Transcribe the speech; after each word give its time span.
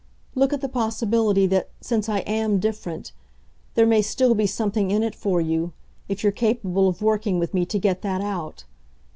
Look 0.33 0.51
at 0.51 0.61
the 0.61 0.67
possibility 0.67 1.45
that, 1.45 1.69
since 1.79 2.09
I 2.09 2.21
AM 2.21 2.57
different, 2.57 3.11
there 3.75 3.85
may 3.85 4.01
still 4.01 4.33
be 4.33 4.47
something 4.47 4.89
in 4.89 5.03
it 5.03 5.13
for 5.13 5.39
you 5.39 5.73
if 6.09 6.23
you're 6.23 6.31
capable 6.31 6.89
of 6.89 7.03
working 7.03 7.37
with 7.37 7.53
me 7.53 7.67
to 7.67 7.77
get 7.77 8.01
that 8.01 8.21
out. 8.21 8.63